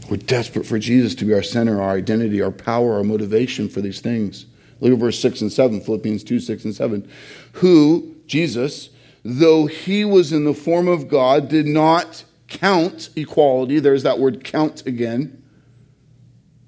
[0.09, 3.81] We're desperate for Jesus to be our center, our identity, our power, our motivation for
[3.81, 4.45] these things.
[4.79, 7.09] Look at verse 6 and 7, Philippians 2 6 and 7.
[7.53, 8.89] Who, Jesus,
[9.23, 13.79] though he was in the form of God, did not count equality.
[13.79, 15.41] There's that word count again.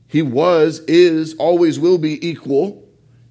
[0.07, 2.87] He was, is, always will be equal.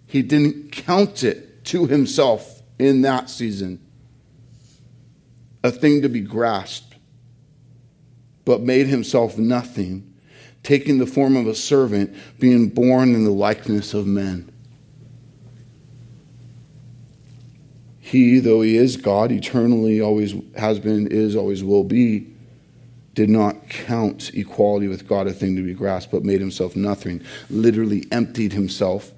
[0.06, 3.80] He didn't count it to himself in that season.
[5.62, 6.96] A thing to be grasped,
[8.44, 10.14] but made himself nothing,
[10.62, 14.53] taking the form of a servant, being born in the likeness of men.
[18.06, 22.26] He, though he is God, eternally always has been, is, always will be,
[23.14, 27.22] did not count equality with God a thing to be grasped, but made himself nothing,
[27.48, 29.12] literally emptied himself,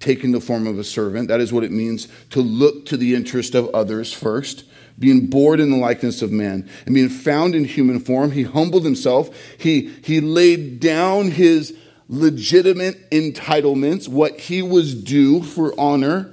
[0.00, 1.28] taking the form of a servant.
[1.28, 4.64] That is what it means to look to the interest of others first.
[4.98, 8.86] Being born in the likeness of man and being found in human form, he humbled
[8.86, 9.28] himself.
[9.58, 11.76] He, he laid down his
[12.08, 16.31] legitimate entitlements, what he was due for honor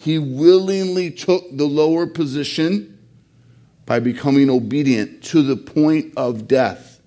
[0.00, 2.98] he willingly took the lower position
[3.84, 7.02] by becoming obedient to the point of death,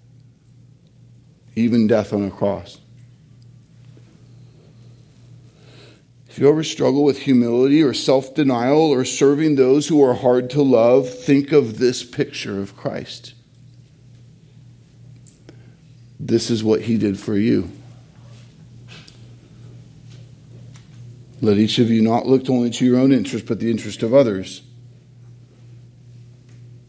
[1.55, 2.77] even death on a cross.
[6.29, 10.51] If you ever struggle with humility or self denial or serving those who are hard
[10.51, 13.33] to love, think of this picture of Christ.
[16.19, 17.71] This is what he did for you.
[21.43, 24.13] Let each of you not look only to your own interest, but the interest of
[24.13, 24.61] others.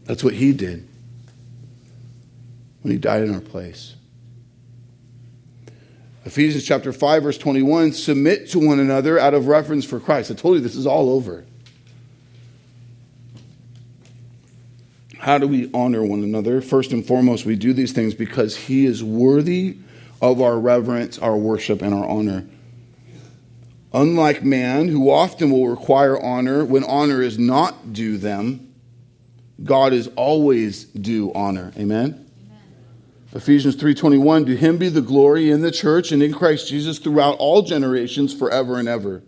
[0.05, 0.87] That's what he did
[2.81, 3.95] when he died in our place.
[6.23, 10.31] Ephesians chapter 5, verse 21 submit to one another out of reverence for Christ.
[10.31, 11.43] I told you this is all over.
[15.17, 16.61] How do we honor one another?
[16.61, 19.79] First and foremost, we do these things because he is worthy
[20.21, 22.45] of our reverence, our worship, and our honor.
[23.95, 28.73] Unlike man, who often will require honor when honor is not due them,
[29.63, 31.71] God is always due honor.
[31.77, 32.25] Amen.
[33.33, 37.37] Ephesians 3:21 To him be the glory in the church and in Christ Jesus throughout
[37.37, 39.23] all generations forever and ever.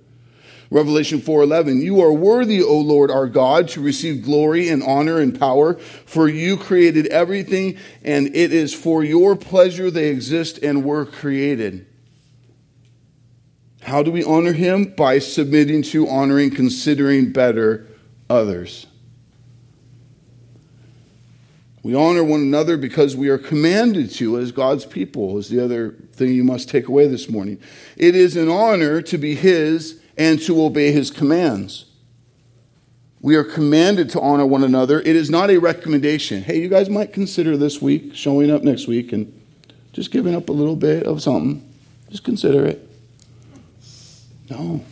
[0.69, 5.39] Revelation 4:11 You are worthy, O Lord our God, to receive glory and honor and
[5.39, 11.05] power, for you created everything and it is for your pleasure they exist and were
[11.05, 11.85] created.
[13.87, 14.93] How do we honor him?
[14.97, 17.87] By submitting to, honoring, considering better
[18.29, 18.85] others.
[21.83, 25.91] We honor one another because we are commanded to as God's people, is the other
[26.11, 27.59] thing you must take away this morning.
[27.95, 31.85] It is an honor to be His and to obey His commands.
[33.21, 34.99] We are commanded to honor one another.
[34.99, 36.43] It is not a recommendation.
[36.43, 39.31] Hey, you guys might consider this week showing up next week and
[39.93, 41.63] just giving up a little bit of something.
[42.09, 42.86] Just consider it.
[44.49, 44.83] No.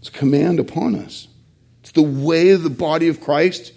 [0.00, 1.28] It's a command upon us.
[1.80, 3.72] It's the way the body of Christ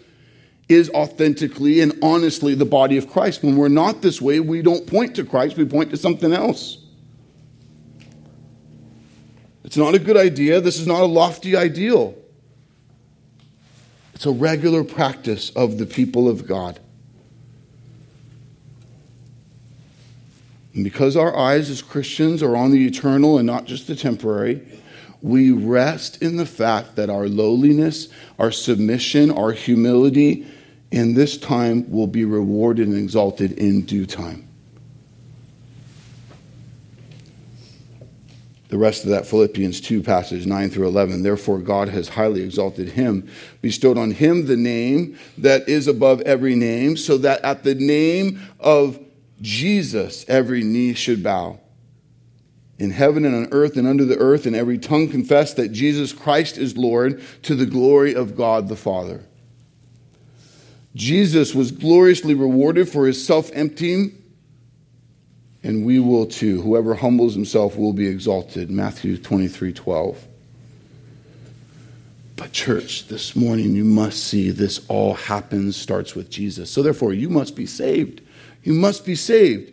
[0.69, 3.43] is authentically and honestly the body of Christ.
[3.43, 6.77] When we're not this way, we don't point to Christ, we point to something else.
[9.63, 10.61] It's not a good idea.
[10.61, 12.15] This is not a lofty ideal.
[14.13, 16.79] It's a regular practice of the people of God.
[20.73, 24.65] And because our eyes as Christians are on the eternal and not just the temporary,
[25.21, 28.09] we rest in the fact that our lowliness,
[28.39, 30.45] our submission, our humility
[30.91, 34.47] in this time will be rewarded and exalted in due time.
[38.67, 41.21] The rest of that Philippians 2 passage 9 through 11.
[41.21, 43.29] Therefore, God has highly exalted him,
[43.61, 48.41] bestowed on him the name that is above every name, so that at the name
[48.59, 48.99] of
[49.43, 51.59] Jesus every knee should bow.
[52.79, 56.11] In heaven and on earth and under the earth, and every tongue confess that Jesus
[56.11, 59.25] Christ is Lord to the glory of God the Father.
[60.95, 64.17] Jesus was gloriously rewarded for his self emptying,
[65.61, 66.61] and we will too.
[66.61, 68.71] Whoever humbles himself will be exalted.
[68.71, 70.27] Matthew 23 12.
[72.35, 76.71] But, church, this morning you must see this all happens, starts with Jesus.
[76.71, 78.21] So, therefore, you must be saved.
[78.63, 79.71] You must be saved.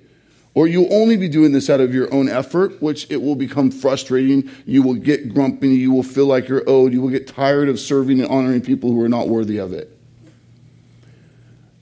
[0.53, 3.71] Or you'll only be doing this out of your own effort, which it will become
[3.71, 4.51] frustrating.
[4.67, 5.69] You will get grumpy.
[5.69, 6.93] You will feel like you're owed.
[6.93, 9.97] You will get tired of serving and honoring people who are not worthy of it.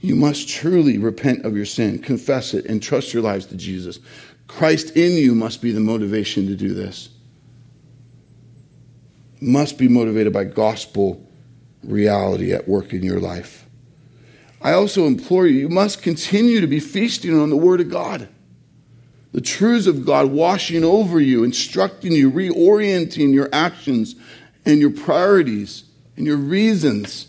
[0.00, 3.98] You must truly repent of your sin, confess it, and trust your lives to Jesus.
[4.46, 7.09] Christ in you must be the motivation to do this.
[9.40, 11.26] Must be motivated by gospel
[11.82, 13.68] reality at work in your life.
[14.61, 18.28] I also implore you, you must continue to be feasting on the Word of God.
[19.32, 24.16] The truths of God washing over you, instructing you, reorienting your actions
[24.64, 25.84] and your priorities
[26.16, 27.28] and your reasons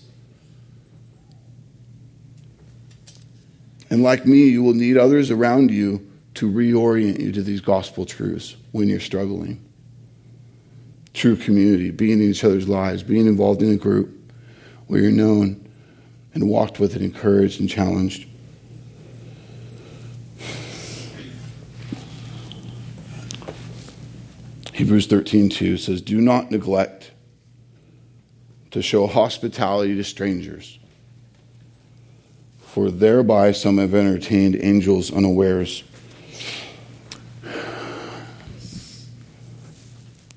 [3.90, 8.06] And like me, you will need others around you to reorient you to these gospel
[8.06, 9.64] truths when you're struggling.
[11.14, 14.16] True community, being in each other's lives, being involved in a group
[14.88, 15.59] where you're known
[16.34, 18.28] and walked with it, encouraged and challenged.
[24.74, 27.12] Hebrews 13:2 says, "Do not neglect
[28.72, 30.80] to show hospitality to strangers."
[32.70, 35.84] for thereby some have entertained angels unawares.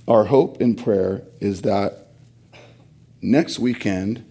[0.08, 2.08] Our hope and prayer is that
[3.20, 4.24] next weekend,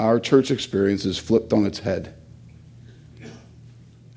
[0.00, 2.14] our church experience is flipped on its head.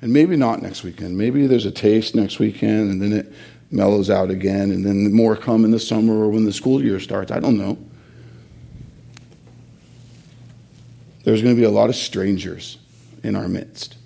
[0.00, 1.16] And maybe not next weekend.
[1.16, 3.32] Maybe there's a taste next weekend and then it
[3.70, 6.98] mellows out again and then more come in the summer or when the school year
[7.00, 7.30] starts.
[7.30, 7.78] I don't know.
[11.24, 12.78] There's going to be a lot of strangers
[13.22, 13.96] in our midst.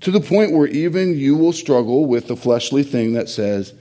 [0.00, 3.72] To the point where even you will struggle with the fleshly thing that says,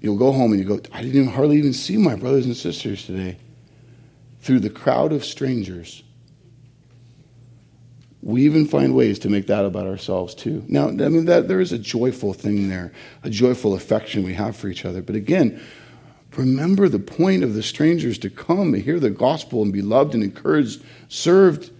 [0.00, 2.56] you'll go home and you go, I didn't even hardly even see my brothers and
[2.56, 3.36] sisters today.
[4.48, 6.02] Through the crowd of strangers,
[8.22, 10.64] we even find ways to make that about ourselves too.
[10.66, 12.90] Now, I mean, that, there is a joyful thing there,
[13.22, 15.02] a joyful affection we have for each other.
[15.02, 15.60] But again,
[16.34, 20.14] remember the point of the strangers to come and hear the gospel and be loved
[20.14, 21.70] and encouraged, served,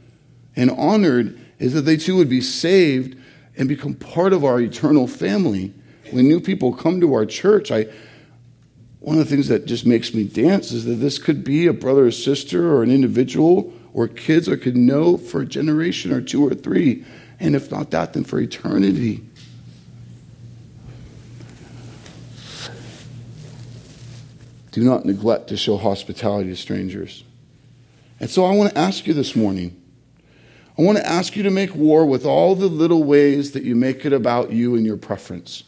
[0.54, 3.16] and honored is that they too would be saved
[3.56, 5.72] and become part of our eternal family.
[6.10, 7.86] When new people come to our church, I
[9.08, 11.72] one of the things that just makes me dance is that this could be a
[11.72, 16.20] brother or sister or an individual or kids I could know for a generation or
[16.20, 17.06] two or three.
[17.40, 19.24] And if not that, then for eternity.
[24.72, 27.24] Do not neglect to show hospitality to strangers.
[28.20, 29.74] And so I want to ask you this morning
[30.78, 33.74] I want to ask you to make war with all the little ways that you
[33.74, 35.64] make it about you and your preference.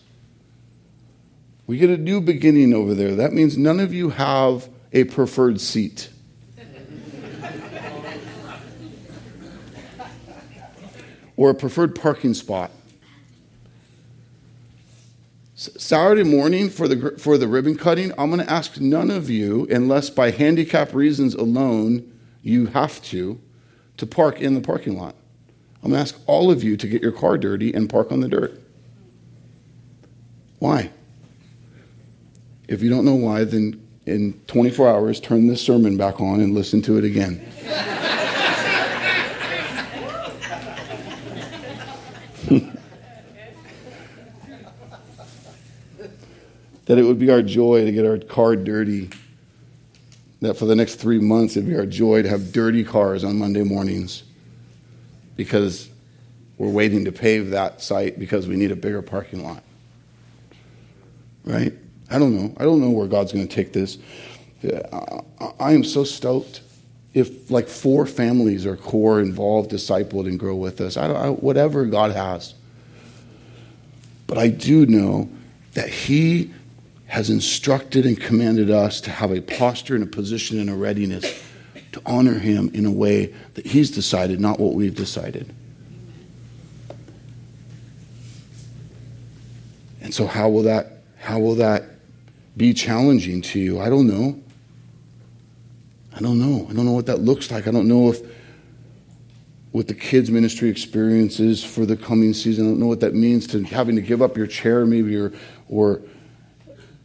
[1.71, 3.14] We get a new beginning over there.
[3.14, 6.11] That means none of you have a preferred seat.
[11.37, 12.73] or a preferred parking spot.
[15.55, 19.68] Saturday morning for the, for the ribbon cutting, I'm going to ask none of you,
[19.71, 23.41] unless by handicap reasons alone you have to,
[23.97, 25.14] to park in the parking lot.
[25.85, 28.18] I'm going to ask all of you to get your car dirty and park on
[28.18, 28.61] the dirt.
[30.59, 30.91] Why?
[32.71, 36.55] If you don't know why, then in 24 hours, turn this sermon back on and
[36.55, 37.45] listen to it again.
[46.85, 49.11] that it would be our joy to get our car dirty.
[50.41, 53.37] That for the next three months, it'd be our joy to have dirty cars on
[53.37, 54.23] Monday mornings
[55.35, 55.89] because
[56.57, 59.64] we're waiting to pave that site because we need a bigger parking lot.
[61.45, 61.73] Right?
[62.11, 62.55] I don't know.
[62.57, 63.99] I don't know where God's going to take this.
[65.59, 66.63] I am so stoked
[67.15, 70.97] if like four families are core involved, discipled, and grow with us.
[70.97, 72.55] I don't, I, whatever God has.
[74.27, 75.29] But I do know
[75.75, 76.53] that He
[77.07, 81.43] has instructed and commanded us to have a posture and a position and a readiness
[81.93, 85.53] to honor him in a way that he's decided, not what we've decided.
[90.01, 91.85] And so how will that how will that
[92.57, 93.80] be challenging to you?
[93.80, 94.40] I don't know.
[96.14, 96.66] I don't know.
[96.68, 97.66] I don't know what that looks like.
[97.66, 98.20] I don't know if
[99.72, 102.66] what the kids ministry experience is for the coming season.
[102.66, 105.32] I don't know what that means to having to give up your chair maybe or
[105.68, 106.03] or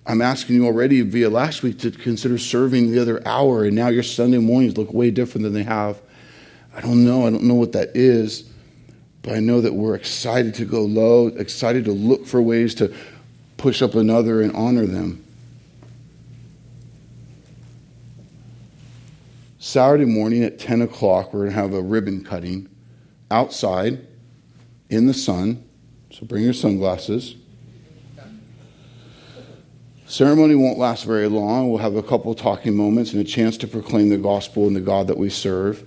[0.08, 3.88] I'm asking you already via last week to consider serving the other hour, and now
[3.88, 6.00] your Sunday mornings look way different than they have.
[6.76, 7.26] I don't know.
[7.26, 8.48] I don't know what that is,
[9.24, 12.94] but I know that we're excited to go low, excited to look for ways to
[13.58, 15.25] push up another and honor them.
[19.66, 22.70] Saturday morning at 10 o'clock, we're going to have a ribbon cutting
[23.32, 24.06] outside
[24.92, 25.68] in the sun.
[26.12, 27.36] So bring your sunglasses.
[30.06, 31.72] Ceremony won't last very long.
[31.72, 34.82] We'll have a couple talking moments and a chance to proclaim the gospel and the
[34.82, 35.84] God that we serve.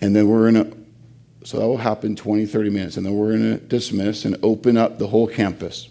[0.00, 0.76] And then we're going to,
[1.44, 2.96] so that will happen 20, 30 minutes.
[2.96, 5.88] And then we're going to dismiss and open up the whole campus.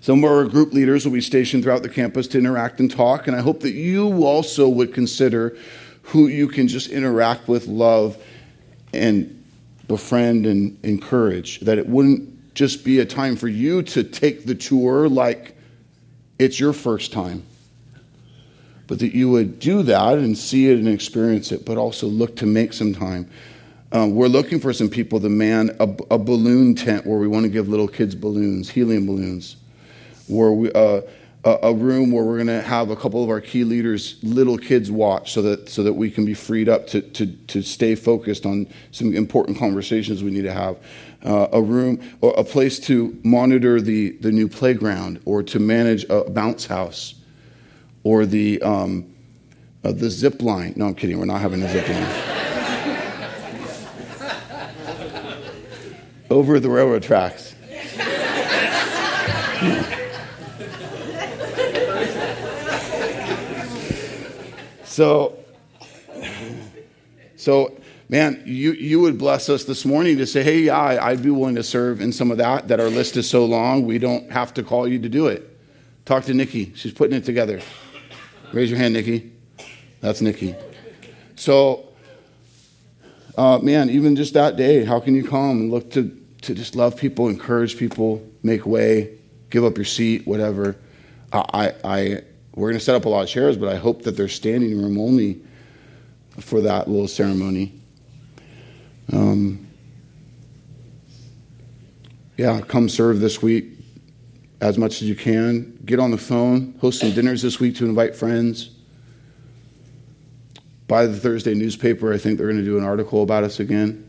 [0.00, 3.26] Some of our group leaders will be stationed throughout the campus to interact and talk.
[3.26, 5.56] And I hope that you also would consider
[6.04, 8.16] who you can just interact with, love,
[8.94, 9.44] and
[9.86, 11.60] befriend and encourage.
[11.60, 15.56] That it wouldn't just be a time for you to take the tour like
[16.38, 17.44] it's your first time.
[18.86, 22.36] But that you would do that and see it and experience it, but also look
[22.36, 23.30] to make some time.
[23.92, 27.44] Um, we're looking for some people to man a, a, balloon tent where we want
[27.44, 29.56] to give little kids balloons, helium balloons,
[30.30, 31.02] where we, uh,
[31.44, 34.90] a, room where we're going to have a couple of our key leaders, little kids
[34.90, 38.44] watch, so that so that we can be freed up to to to stay focused
[38.44, 40.76] on some important conversations we need to have
[41.24, 46.04] uh, a room or a place to monitor the, the new playground or to manage
[46.08, 47.14] a bounce house
[48.04, 49.06] or the, um,
[49.84, 50.72] uh, the zip line.
[50.76, 51.18] No, I'm kidding.
[51.18, 52.06] We're not having a zip line.
[56.30, 57.54] Over the railroad tracks.
[65.00, 65.38] so,
[67.34, 67.80] so
[68.10, 71.30] man, you, you would bless us this morning to say, hey, yeah, I, I'd be
[71.30, 74.30] willing to serve in some of that, that our list is so long, we don't
[74.30, 75.58] have to call you to do it.
[76.04, 76.74] Talk to Nikki.
[76.74, 77.62] She's putting it together.
[78.52, 79.32] Raise your hand, Nikki.
[80.02, 80.54] That's Nikki.
[81.34, 81.88] So,
[83.38, 86.76] uh, man, even just that day, how can you come and look to, to just
[86.76, 89.16] love people, encourage people, make way,
[89.48, 90.76] give up your seat, whatever?
[91.32, 92.22] I, I,
[92.54, 94.80] we're going to set up a lot of chairs, but I hope that there's standing
[94.80, 95.40] room only
[96.38, 97.72] for that little ceremony.
[99.12, 99.66] Um,
[102.36, 103.66] yeah, come serve this week
[104.60, 105.78] as much as you can.
[105.84, 108.70] Get on the phone, host some dinners this week to invite friends.
[110.88, 112.12] Buy the Thursday newspaper.
[112.12, 114.08] I think they're going to do an article about us again.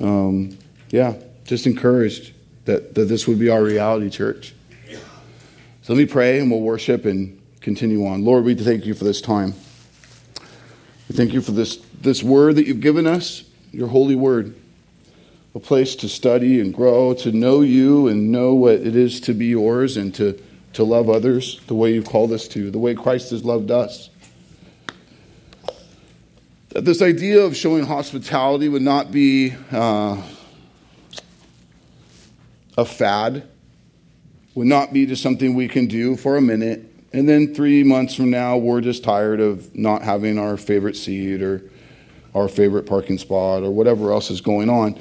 [0.00, 0.58] Um,
[0.90, 1.14] yeah,
[1.44, 2.32] just encouraged
[2.66, 4.54] that, that this would be our reality church.
[5.82, 8.24] So let me pray and we'll worship and continue on.
[8.24, 9.54] Lord, we thank you for this time.
[11.08, 14.54] We thank you for this, this word that you've given us your holy word,
[15.54, 19.34] a place to study and grow, to know you and know what it is to
[19.34, 20.40] be yours, and to
[20.74, 24.08] to love others the way you've called us to, the way Christ has loved us.
[26.70, 30.22] That this idea of showing hospitality would not be uh,
[32.78, 33.46] a fad,
[34.54, 38.14] would not be just something we can do for a minute, and then three months
[38.14, 41.62] from now, we're just tired of not having our favorite seat or
[42.34, 44.98] our favorite parking spot or whatever else is going on.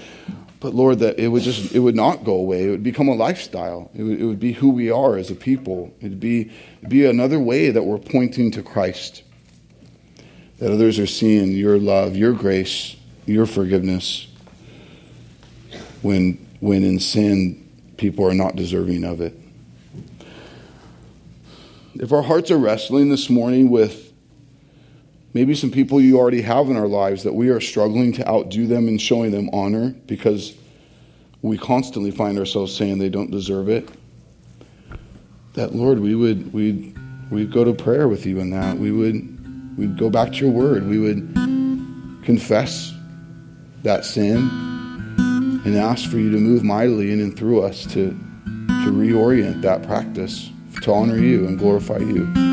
[0.60, 2.68] But Lord, that it would just it would not go away.
[2.68, 3.90] It would become a lifestyle.
[3.96, 5.94] It would, it would be who we are as a people.
[6.02, 6.52] It'd be
[6.88, 9.24] be another way that we're pointing to Christ.
[10.60, 12.96] That others are seeing your love, your grace,
[13.26, 14.28] your forgiveness.
[16.04, 19.41] When when in sin, people are not deserving of it.
[21.96, 24.14] If our hearts are wrestling this morning with
[25.34, 28.68] maybe some people you already have in our lives that we are struggling to outdo
[28.68, 30.56] them in showing them honor because
[31.42, 33.90] we constantly find ourselves saying they don't deserve it
[35.54, 36.96] that lord we would we'd
[37.32, 38.78] we'd go to prayer with you in that.
[38.78, 40.88] We would we'd go back to your word.
[40.88, 41.34] We would
[42.24, 42.94] confess
[43.84, 44.50] that sin
[45.66, 49.84] and ask for you to move mightily in and through us to to reorient that
[49.84, 50.50] practice
[50.82, 52.52] to honor you and glorify you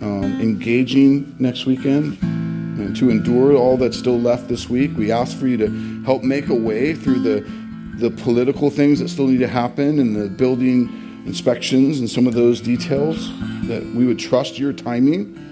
[0.00, 4.96] um, engaging next weekend and to endure all that's still left this week.
[4.96, 7.65] We ask for you to help make a way through the,
[7.96, 10.88] the political things that still need to happen and the building
[11.26, 13.30] inspections and some of those details,
[13.68, 15.42] that we would trust your timing.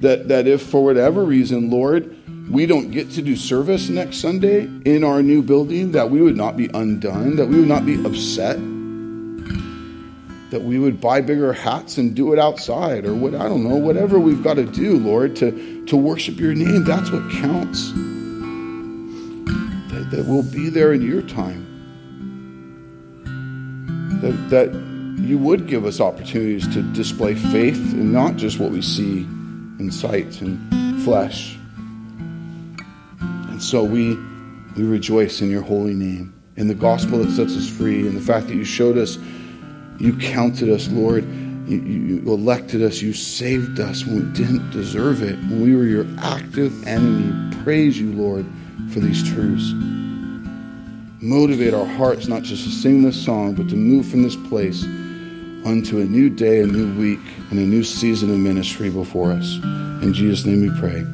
[0.00, 2.16] That, that if for whatever reason, Lord,
[2.50, 6.36] we don't get to do service next Sunday in our new building, that we would
[6.36, 8.56] not be undone, that we would not be upset,
[10.50, 13.76] that we would buy bigger hats and do it outside, or what I don't know,
[13.76, 16.84] whatever we've got to do, Lord, to, to worship your name.
[16.84, 17.92] That's what counts.
[19.92, 21.69] That, that we'll be there in your time.
[24.20, 24.74] That, that
[25.20, 29.20] you would give us opportunities to display faith and not just what we see
[29.78, 31.56] in sight and flesh.
[33.20, 34.16] And so we,
[34.76, 38.20] we rejoice in your holy name, in the gospel that sets us free, in the
[38.20, 39.18] fact that you showed us,
[39.98, 41.24] you counted us, Lord.
[41.68, 45.84] You, you elected us, you saved us when we didn't deserve it, when we were
[45.84, 47.54] your active enemy.
[47.62, 48.44] Praise you, Lord,
[48.92, 49.72] for these truths
[51.22, 54.84] motivate our hearts not just to sing this song, but to move from this place
[55.64, 59.56] unto a new day, a new week, and a new season of ministry before us.
[60.02, 61.04] In Jesus' name we pray.